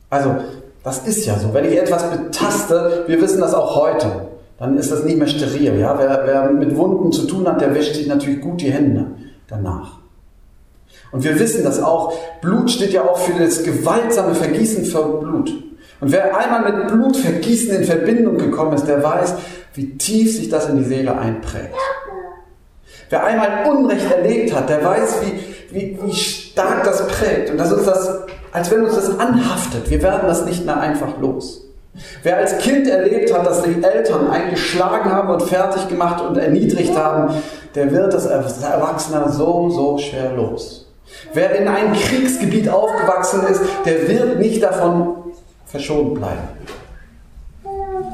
Also, 0.09 0.37
das 0.81 1.05
ist 1.05 1.25
ja 1.25 1.37
so. 1.37 1.53
Wenn 1.53 1.65
ich 1.65 1.77
etwas 1.77 2.09
betaste, 2.09 3.03
wir 3.07 3.21
wissen 3.21 3.41
das 3.41 3.53
auch 3.53 3.75
heute, 3.75 4.29
dann 4.59 4.77
ist 4.77 4.93
das 4.93 5.03
nicht 5.03 5.17
mehr 5.17 5.27
steril. 5.27 5.77
Ja? 5.77 5.99
Wer, 5.99 6.23
wer 6.25 6.51
mit 6.51 6.73
Wunden 6.77 7.11
zu 7.11 7.27
tun 7.27 7.45
hat, 7.45 7.59
der 7.59 7.75
wäscht 7.75 7.95
sich 7.95 8.07
natürlich 8.07 8.39
gut 8.39 8.61
die 8.61 8.71
Hände 8.71 9.07
danach. 9.47 10.04
Und 11.11 11.23
wir 11.23 11.39
wissen 11.39 11.63
das 11.63 11.81
auch. 11.81 12.13
Blut 12.41 12.69
steht 12.71 12.91
ja 12.91 13.03
auch 13.03 13.17
für 13.17 13.41
das 13.41 13.63
gewaltsame 13.63 14.35
Vergießen 14.35 14.85
von 14.85 15.19
Blut. 15.19 15.51
Und 16.01 16.11
wer 16.11 16.37
einmal 16.37 16.71
mit 16.71 16.87
Blutvergießen 16.89 17.75
in 17.75 17.83
Verbindung 17.83 18.37
gekommen 18.37 18.73
ist, 18.73 18.85
der 18.85 19.01
weiß, 19.01 19.35
wie 19.73 19.97
tief 19.97 20.35
sich 20.35 20.49
das 20.49 20.69
in 20.69 20.77
die 20.77 20.83
Seele 20.83 21.17
einprägt. 21.17 21.75
Wer 23.09 23.23
einmal 23.23 23.65
Unrecht 23.69 24.11
erlebt 24.11 24.53
hat, 24.53 24.69
der 24.69 24.83
weiß, 24.83 25.21
wie, 25.21 25.75
wie, 25.75 25.99
wie 26.03 26.13
stark 26.13 26.83
das 26.83 27.07
prägt. 27.07 27.49
Und 27.49 27.57
das 27.57 27.71
ist 27.71 27.87
das, 27.87 28.19
als 28.51 28.71
wenn 28.71 28.83
uns 28.83 28.95
das 28.95 29.19
anhaftet. 29.19 29.89
Wir 29.89 30.01
werden 30.01 30.27
das 30.27 30.45
nicht 30.45 30.65
mehr 30.65 30.79
einfach 30.79 31.19
los. 31.19 31.61
Wer 32.23 32.37
als 32.37 32.57
Kind 32.57 32.87
erlebt 32.87 33.33
hat, 33.33 33.45
dass 33.45 33.61
die 33.63 33.81
Eltern 33.81 34.29
einen 34.29 34.49
geschlagen 34.49 35.11
haben 35.11 35.29
und 35.29 35.43
fertig 35.43 35.87
gemacht 35.87 36.23
und 36.23 36.37
erniedrigt 36.37 36.95
haben, 36.97 37.33
der 37.73 37.91
wird 37.91 38.13
das 38.13 38.27
als 38.27 38.61
Erwachsener 38.61 39.29
so, 39.29 39.69
so 39.69 39.97
schwer 39.97 40.33
los. 40.33 40.84
Wer 41.33 41.59
in 41.59 41.67
einem 41.67 41.93
Kriegsgebiet 41.93 42.69
aufgewachsen 42.69 43.41
ist, 43.47 43.61
der 43.85 44.07
wird 44.07 44.39
nicht 44.39 44.61
davon 44.63 45.15
verschont 45.65 46.15
bleiben. 46.15 46.47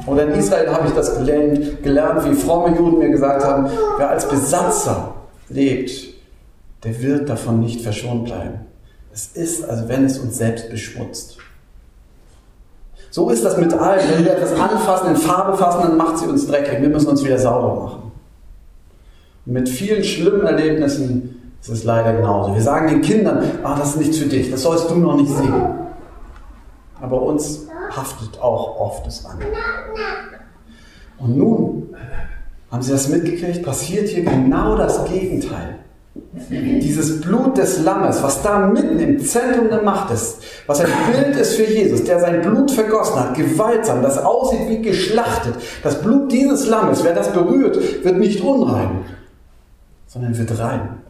Oder 0.06 0.24
in 0.24 0.38
Israel 0.38 0.72
habe 0.72 0.88
ich 0.88 0.94
das 0.94 1.16
gelernt, 1.16 1.82
gelernt, 1.82 2.24
wie 2.28 2.34
fromme 2.34 2.76
Juden 2.76 2.98
mir 2.98 3.10
gesagt 3.10 3.44
haben, 3.44 3.70
wer 3.98 4.10
als 4.10 4.28
Besatzer 4.28 5.14
lebt, 5.48 5.92
der 6.82 7.00
wird 7.00 7.28
davon 7.28 7.60
nicht 7.60 7.80
verschont 7.80 8.24
bleiben. 8.24 8.66
Es 9.12 9.28
ist, 9.28 9.68
als 9.68 9.88
wenn 9.88 10.04
es 10.04 10.18
uns 10.18 10.38
selbst 10.38 10.70
beschmutzt. 10.70 11.38
So 13.10 13.28
ist 13.28 13.44
das 13.44 13.58
mit 13.58 13.74
allem. 13.74 14.00
Wenn 14.10 14.24
wir 14.24 14.32
etwas 14.32 14.58
anfassen, 14.58 15.10
in 15.10 15.16
Farbe 15.16 15.56
fassen, 15.56 15.82
dann 15.82 15.96
macht 15.98 16.18
sie 16.18 16.26
uns 16.26 16.46
dreckig. 16.46 16.80
Wir 16.80 16.88
müssen 16.88 17.08
uns 17.08 17.22
wieder 17.22 17.38
sauber 17.38 17.84
machen. 17.84 18.12
Und 19.44 19.52
mit 19.52 19.68
vielen 19.68 20.02
schlimmen 20.02 20.46
Erlebnissen 20.46 21.31
ist 21.62 21.68
es 21.68 21.84
leider 21.84 22.12
genauso. 22.12 22.54
Wir 22.54 22.62
sagen 22.62 22.88
den 22.88 23.02
Kindern, 23.02 23.44
ah, 23.62 23.76
das 23.78 23.90
ist 23.90 23.96
nichts 23.96 24.18
für 24.18 24.26
dich, 24.26 24.50
das 24.50 24.62
sollst 24.62 24.90
du 24.90 24.96
noch 24.96 25.16
nicht 25.16 25.30
sehen. 25.30 25.64
Aber 27.00 27.22
uns 27.22 27.66
haftet 27.90 28.40
auch 28.40 28.78
oft 28.80 29.06
das 29.06 29.24
an. 29.24 29.38
Und 31.18 31.38
nun 31.38 31.94
haben 32.70 32.82
Sie 32.82 32.90
das 32.90 33.08
mitgekriegt? 33.08 33.62
Passiert 33.64 34.08
hier 34.08 34.24
genau 34.24 34.76
das 34.76 35.04
Gegenteil. 35.04 35.76
Dieses 36.50 37.20
Blut 37.20 37.56
des 37.56 37.82
Lammes, 37.82 38.22
was 38.22 38.42
da 38.42 38.66
mitten 38.66 38.98
im 38.98 39.18
Zentrum 39.20 39.68
der 39.68 39.82
Macht 39.82 40.12
ist, 40.12 40.42
was 40.66 40.80
ein 40.80 40.90
Bild 41.10 41.36
ist 41.36 41.54
für 41.54 41.64
Jesus, 41.64 42.04
der 42.04 42.18
sein 42.20 42.42
Blut 42.42 42.70
vergossen 42.70 43.20
hat, 43.20 43.34
gewaltsam, 43.34 44.02
das 44.02 44.18
aussieht 44.18 44.68
wie 44.68 44.82
geschlachtet. 44.82 45.54
Das 45.82 46.02
Blut 46.02 46.32
dieses 46.32 46.66
Lammes, 46.66 47.04
wer 47.04 47.14
das 47.14 47.32
berührt, 47.32 48.04
wird 48.04 48.18
nicht 48.18 48.42
unrein, 48.42 49.04
sondern 50.06 50.36
wird 50.36 50.58
rein. 50.58 51.01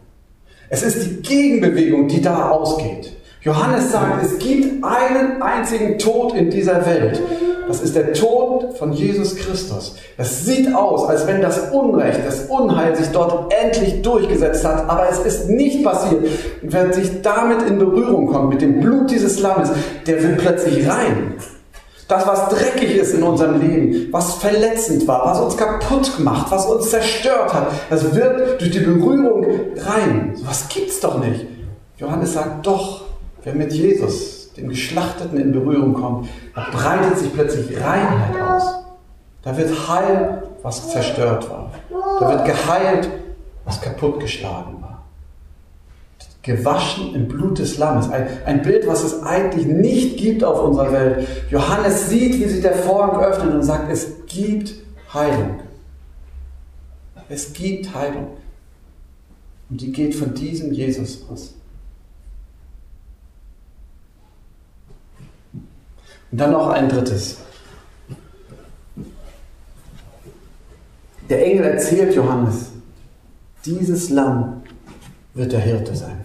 Es 0.74 0.82
ist 0.82 1.04
die 1.04 1.20
Gegenbewegung, 1.20 2.08
die 2.08 2.22
da 2.22 2.48
ausgeht. 2.48 3.12
Johannes 3.42 3.92
sagt, 3.92 4.24
es 4.24 4.38
gibt 4.38 4.82
einen 4.82 5.42
einzigen 5.42 5.98
Tod 5.98 6.34
in 6.34 6.48
dieser 6.48 6.86
Welt. 6.86 7.20
Das 7.68 7.82
ist 7.82 7.94
der 7.94 8.14
Tod 8.14 8.78
von 8.78 8.94
Jesus 8.94 9.36
Christus. 9.36 9.96
Es 10.16 10.46
sieht 10.46 10.74
aus, 10.74 11.06
als 11.10 11.26
wenn 11.26 11.42
das 11.42 11.70
Unrecht, 11.72 12.20
das 12.26 12.46
Unheil 12.46 12.96
sich 12.96 13.08
dort 13.08 13.52
endlich 13.52 14.00
durchgesetzt 14.00 14.64
hat, 14.64 14.88
aber 14.88 15.10
es 15.10 15.18
ist 15.18 15.50
nicht 15.50 15.84
passiert. 15.84 16.24
Und 16.62 16.72
wer 16.72 16.90
sich 16.90 17.20
damit 17.20 17.60
in 17.68 17.78
Berührung 17.78 18.28
kommt, 18.28 18.48
mit 18.48 18.62
dem 18.62 18.80
Blut 18.80 19.10
dieses 19.10 19.40
Lammes, 19.40 19.70
der 20.06 20.22
wird 20.22 20.38
plötzlich 20.38 20.88
rein. 20.88 21.34
Das, 22.12 22.26
was 22.26 22.48
dreckig 22.50 22.96
ist 22.96 23.14
in 23.14 23.22
unserem 23.22 23.58
Leben, 23.60 24.12
was 24.12 24.34
verletzend 24.34 25.08
war, 25.08 25.24
was 25.24 25.40
uns 25.40 25.56
kaputt 25.56 26.16
gemacht, 26.16 26.46
was 26.50 26.66
uns 26.66 26.90
zerstört 26.90 27.54
hat, 27.54 27.68
das 27.88 28.14
wird 28.14 28.60
durch 28.60 28.70
die 28.70 28.80
Berührung 28.80 29.46
rein. 29.78 30.32
So 30.34 30.46
was 30.46 30.68
gibt's 30.68 31.00
doch 31.00 31.18
nicht. 31.18 31.46
Johannes 31.96 32.34
sagt, 32.34 32.66
doch, 32.66 33.02
Wer 33.44 33.54
mit 33.54 33.72
Jesus, 33.72 34.52
dem 34.52 34.68
Geschlachteten, 34.68 35.36
in 35.38 35.52
Berührung 35.52 35.94
kommt, 35.94 36.28
da 36.54 36.66
breitet 36.70 37.18
sich 37.18 37.32
plötzlich 37.32 37.76
Reinheit 37.80 38.40
aus. 38.40 38.62
Da 39.42 39.56
wird 39.56 39.88
heil, 39.88 40.44
was 40.62 40.90
zerstört 40.90 41.50
war. 41.50 41.72
Da 42.20 42.28
wird 42.28 42.44
geheilt, 42.44 43.08
was 43.64 43.80
kaputtgeschlagen 43.80 44.80
war. 44.80 44.91
Gewaschen 46.42 47.14
im 47.14 47.28
Blut 47.28 47.58
des 47.58 47.78
Lammes. 47.78 48.10
Ein, 48.10 48.26
ein 48.44 48.62
Bild, 48.62 48.86
was 48.86 49.04
es 49.04 49.22
eigentlich 49.22 49.66
nicht 49.66 50.16
gibt 50.18 50.42
auf 50.42 50.62
unserer 50.62 50.92
Welt. 50.92 51.28
Johannes 51.50 52.08
sieht, 52.08 52.34
wie 52.34 52.48
sich 52.48 52.62
der 52.62 52.74
Vorhang 52.74 53.22
öffnet 53.22 53.54
und 53.54 53.62
sagt, 53.62 53.90
es 53.92 54.26
gibt 54.26 54.74
Heilung. 55.14 55.60
Es 57.28 57.52
gibt 57.52 57.94
Heilung. 57.94 58.36
Und 59.70 59.80
die 59.80 59.92
geht 59.92 60.14
von 60.14 60.34
diesem 60.34 60.72
Jesus 60.72 61.24
aus. 61.30 61.54
Und 66.32 66.38
dann 66.38 66.50
noch 66.50 66.68
ein 66.68 66.88
drittes. 66.88 67.38
Der 71.30 71.46
Engel 71.46 71.64
erzählt 71.64 72.14
Johannes, 72.14 72.70
dieses 73.64 74.10
Lamm 74.10 74.61
wird 75.34 75.52
der 75.52 75.60
Hirte 75.60 75.94
sein. 75.94 76.24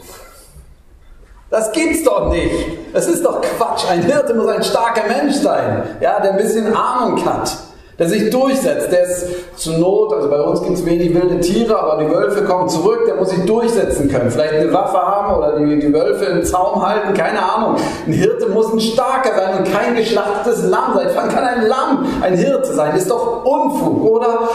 Das 1.50 1.72
gibt's 1.72 2.04
doch 2.04 2.30
nicht. 2.30 2.54
Das 2.94 3.08
ist 3.08 3.24
doch 3.24 3.42
Quatsch. 3.42 3.90
Ein 3.90 4.04
Hirte 4.04 4.34
muss 4.34 4.48
ein 4.48 4.64
starker 4.64 5.08
Mensch 5.08 5.36
sein, 5.36 5.84
ja, 6.02 6.20
der 6.20 6.32
ein 6.32 6.38
bisschen 6.38 6.74
Ahnung 6.76 7.24
hat 7.26 7.58
der 8.00 8.08
sich 8.10 8.30
durchsetzt, 8.30 8.92
der 8.92 9.04
ist 9.04 9.60
zur 9.60 9.78
Not, 9.80 10.14
also 10.14 10.30
bei 10.30 10.40
uns 10.40 10.62
gibt 10.62 10.78
es 10.78 10.86
wenig 10.86 11.14
wilde 11.16 11.40
Tiere, 11.40 11.80
aber 11.80 12.04
die 12.04 12.10
Wölfe 12.10 12.44
kommen 12.44 12.70
zurück, 12.70 13.06
der 13.08 13.16
muss 13.16 13.32
sich 13.32 13.44
durchsetzen 13.46 14.08
können. 14.08 14.30
Vielleicht 14.30 14.54
eine 14.54 14.72
Waffe 14.72 14.98
haben 14.98 15.36
oder 15.36 15.60
die, 15.60 15.80
die 15.80 15.92
Wölfe 15.92 16.26
im 16.26 16.44
Zaum 16.44 16.86
halten, 16.86 17.16
keine 17.16 17.42
Ahnung. 17.42 17.78
Ein 18.06 18.14
Hirte 18.14 18.50
muss 18.50 18.72
ein 18.72 18.80
starker 18.80 19.36
sein 19.36 19.58
und 19.58 19.72
kein 19.72 19.96
geschlachtetes 19.96 20.66
Lamm 20.66 20.94
sein. 20.96 21.08
Wann 21.16 21.30
kann 21.30 21.44
ein 21.44 21.66
Lamm 21.66 22.06
ein 22.22 22.36
Hirte 22.36 22.72
sein? 22.74 22.96
Ist 22.96 23.10
doch 23.10 23.44
Unfug, 23.44 24.04
oder? 24.04 24.50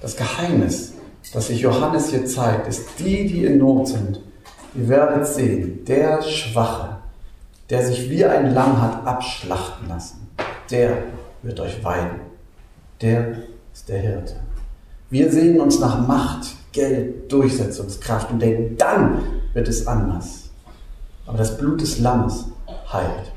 Das 0.00 0.16
Geheimnis, 0.16 0.94
das 1.32 1.48
sich 1.48 1.60
Johannes 1.60 2.10
hier 2.10 2.26
zeigt, 2.26 2.68
ist 2.68 2.86
die, 2.98 3.26
die 3.26 3.44
in 3.44 3.58
Not 3.58 3.88
sind. 3.88 4.20
Ihr 4.74 4.88
werdet 4.88 5.26
sehen, 5.26 5.84
der 5.84 6.22
Schwache, 6.22 6.96
der 7.68 7.84
sich 7.84 8.08
wie 8.08 8.24
ein 8.24 8.54
Lamm 8.54 8.80
hat 8.80 9.06
abschlachten 9.06 9.88
lassen 9.88 10.20
der 10.70 11.02
wird 11.42 11.60
euch 11.60 11.82
weiden. 11.84 12.20
Der 13.00 13.34
ist 13.72 13.88
der 13.88 13.98
Hirte. 13.98 14.36
Wir 15.08 15.30
sehen 15.30 15.60
uns 15.60 15.78
nach 15.80 16.06
Macht, 16.06 16.54
Geld, 16.72 17.30
Durchsetzungskraft 17.32 18.30
und 18.30 18.40
denken, 18.40 18.76
dann 18.76 19.22
wird 19.52 19.68
es 19.68 19.86
anders. 19.86 20.50
Aber 21.26 21.38
das 21.38 21.58
Blut 21.58 21.80
des 21.80 21.98
Lammes 21.98 22.46
heilt. 22.92 23.32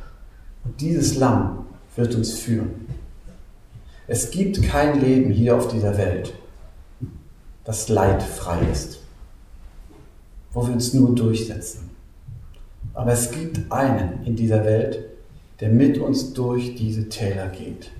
Und 0.63 0.79
dieses 0.79 1.17
Lamm 1.17 1.65
wird 1.95 2.13
uns 2.15 2.33
führen. 2.33 2.87
Es 4.07 4.29
gibt 4.31 4.61
kein 4.63 4.99
Leben 4.99 5.31
hier 5.31 5.55
auf 5.55 5.69
dieser 5.69 5.97
Welt, 5.97 6.33
das 7.63 7.89
leidfrei 7.89 8.59
ist, 8.71 8.99
wo 10.51 10.65
wir 10.65 10.73
uns 10.73 10.93
nur 10.93 11.15
durchsetzen. 11.15 11.89
Aber 12.93 13.13
es 13.13 13.31
gibt 13.31 13.71
einen 13.71 14.23
in 14.25 14.35
dieser 14.35 14.63
Welt, 14.65 14.99
der 15.59 15.69
mit 15.69 15.97
uns 15.97 16.33
durch 16.33 16.75
diese 16.75 17.09
Täler 17.09 17.47
geht, 17.47 17.91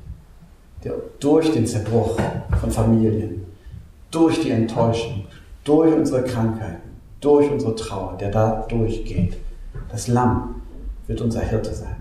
der 0.84 0.94
durch 1.20 1.52
den 1.52 1.66
Zerbruch 1.66 2.20
von 2.60 2.72
Familien, 2.72 3.46
durch 4.12 4.42
die 4.42 4.52
Enttäuschung, 4.52 5.26
durch 5.64 5.94
unsere 5.94 6.24
Krankheiten, 6.24 6.90
durch 7.22 7.50
unsere 7.50 7.76
Trauer, 7.76 8.18
der 8.18 8.32
da 8.32 8.66
durchgeht. 8.68 9.38
Das 9.90 10.08
Lamm 10.08 10.62
wird 11.08 11.22
unser 11.22 11.42
Hirte 11.42 11.74
sein. 11.74 11.96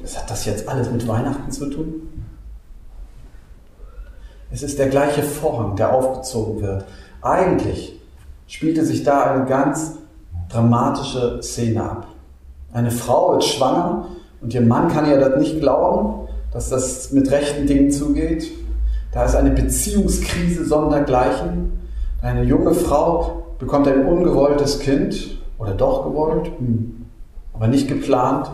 Was 0.00 0.18
hat 0.18 0.30
das 0.30 0.44
jetzt 0.44 0.68
alles 0.68 0.90
mit 0.90 1.06
Weihnachten 1.08 1.50
zu 1.50 1.68
tun? 1.68 2.13
Es 4.50 4.62
ist 4.62 4.78
der 4.78 4.88
gleiche 4.88 5.22
Vorhang, 5.22 5.76
der 5.76 5.92
aufgezogen 5.92 6.62
wird. 6.62 6.84
Eigentlich 7.22 8.00
spielte 8.46 8.84
sich 8.84 9.02
da 9.02 9.22
eine 9.32 9.46
ganz 9.46 9.92
dramatische 10.48 11.40
Szene 11.42 11.82
ab. 11.82 12.06
Eine 12.72 12.90
Frau 12.90 13.32
wird 13.32 13.44
schwanger 13.44 14.06
und 14.40 14.52
ihr 14.54 14.60
Mann 14.60 14.88
kann 14.88 15.08
ihr 15.08 15.18
das 15.18 15.38
nicht 15.38 15.60
glauben, 15.60 16.28
dass 16.52 16.68
das 16.68 17.12
mit 17.12 17.30
rechten 17.30 17.66
Dingen 17.66 17.90
zugeht. 17.90 18.50
Da 19.12 19.24
ist 19.24 19.34
eine 19.34 19.50
Beziehungskrise 19.50 20.64
sondergleichen. 20.64 21.72
Eine 22.20 22.42
junge 22.42 22.74
Frau 22.74 23.44
bekommt 23.58 23.88
ein 23.88 24.06
ungewolltes 24.06 24.80
Kind 24.80 25.38
oder 25.58 25.72
doch 25.72 26.04
gewollt, 26.04 26.50
hm, 26.58 27.06
aber 27.52 27.68
nicht 27.68 27.88
geplant. 27.88 28.50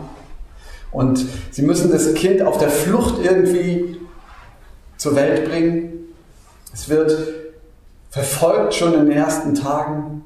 Und 0.91 1.25
sie 1.51 1.61
müssen 1.61 1.91
das 1.91 2.13
Kind 2.13 2.41
auf 2.41 2.57
der 2.57 2.69
Flucht 2.69 3.15
irgendwie 3.23 3.97
zur 5.01 5.15
Welt 5.15 5.49
bringen. 5.49 6.13
Es 6.71 6.87
wird 6.87 7.11
verfolgt 8.11 8.75
schon 8.75 8.93
in 8.93 9.07
den 9.07 9.11
ersten 9.11 9.55
Tagen. 9.55 10.23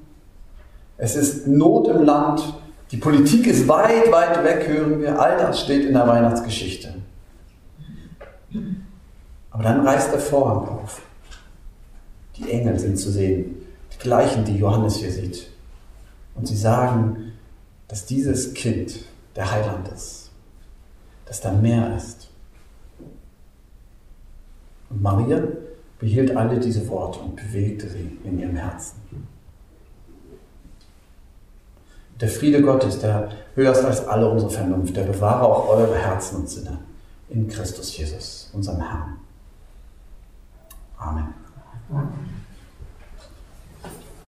Es 0.97 1.15
ist 1.15 1.47
Not 1.47 1.87
im 1.87 2.03
Land. 2.03 2.43
Die 2.91 2.97
Politik 2.97 3.47
ist 3.47 3.69
weit, 3.69 4.11
weit 4.11 4.43
weg, 4.43 4.67
hören 4.67 4.99
wir. 4.99 5.17
All 5.17 5.37
das 5.37 5.61
steht 5.61 5.85
in 5.85 5.93
der 5.93 6.05
Weihnachtsgeschichte. 6.05 6.93
Aber 9.49 9.63
dann 9.63 9.87
reißt 9.87 10.11
der 10.11 10.19
Vorhang 10.19 10.67
auf. 10.67 11.01
Die 12.35 12.51
Engel 12.51 12.77
sind 12.77 12.97
zu 12.97 13.09
sehen, 13.11 13.65
die 13.93 13.97
gleichen, 13.99 14.43
die 14.43 14.57
Johannes 14.57 14.97
hier 14.97 15.11
sieht. 15.11 15.51
Und 16.35 16.49
sie 16.49 16.57
sagen, 16.57 17.31
dass 17.87 18.05
dieses 18.05 18.53
Kind 18.53 19.05
der 19.37 19.49
Heiland 19.49 19.87
ist, 19.87 20.31
dass 21.27 21.39
da 21.39 21.53
mehr 21.53 21.95
ist. 21.95 22.29
Und 24.89 25.01
Maria 25.01 25.41
behielt 25.99 26.35
alle 26.35 26.59
diese 26.59 26.87
Worte 26.87 27.19
und 27.19 27.35
bewegte 27.35 27.89
sie 27.89 28.17
in 28.23 28.39
ihrem 28.39 28.55
Herzen. 28.55 28.99
Der 32.19 32.29
Friede 32.29 32.61
Gottes, 32.61 32.99
der 32.99 33.29
höher 33.55 33.71
ist 33.71 33.83
als 33.83 34.07
alle 34.07 34.29
unsere 34.29 34.51
Vernunft, 34.51 34.95
der 34.95 35.03
bewahre 35.03 35.43
auch 35.43 35.67
eure 35.69 35.97
Herzen 35.97 36.37
und 36.37 36.49
Sinne 36.49 36.77
in 37.29 37.47
Christus 37.47 37.97
Jesus, 37.97 38.49
unserem 38.53 38.81
Herrn. 38.81 39.17
Amen. 40.97 41.33